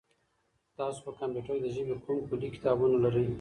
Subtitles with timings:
[0.77, 3.25] تاسي په کمپیوټر کي د ژبې کوم کلي کتابونه لرئ؟